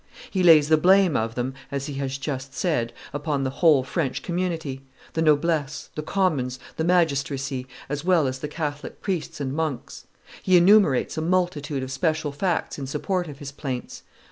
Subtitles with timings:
[0.31, 4.23] He lays the blame of them, as he has just said, upon the whole French
[4.23, 4.81] community,
[5.13, 10.07] the noblesse, the commons, the magistracy, as well as the Catholic priests and monks;
[10.41, 14.01] he enumerates a multitude of special facts in support of his plaints.